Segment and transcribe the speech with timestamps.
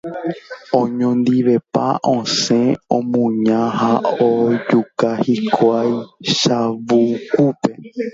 [0.81, 2.61] oñondivepa osẽ
[2.97, 3.93] omuña ha
[4.33, 5.91] ojuka hikuái
[6.39, 7.71] Chavukúpe.